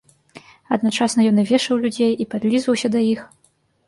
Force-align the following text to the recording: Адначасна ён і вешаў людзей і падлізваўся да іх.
Адначасна 0.77 1.25
ён 1.31 1.35
і 1.43 1.45
вешаў 1.51 1.75
людзей 1.83 2.13
і 2.25 2.27
падлізваўся 2.31 2.87
да 2.97 3.03
іх. 3.13 3.21